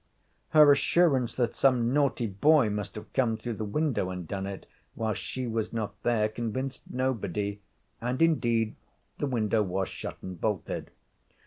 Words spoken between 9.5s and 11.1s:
was shut and bolted.